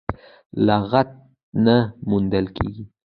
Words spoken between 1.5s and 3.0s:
نه موندل کېږي.